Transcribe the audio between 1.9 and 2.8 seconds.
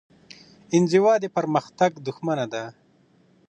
دښمنه ده.